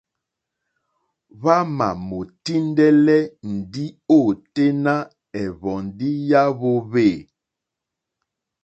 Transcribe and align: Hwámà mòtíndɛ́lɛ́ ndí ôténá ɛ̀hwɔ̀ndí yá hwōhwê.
Hwámà 1.39 1.87
mòtíndɛ́lɛ́ 2.07 3.21
ndí 3.53 3.85
ôténá 4.17 4.95
ɛ̀hwɔ̀ndí 5.41 6.09
yá 6.29 6.41
hwōhwê. 6.57 7.07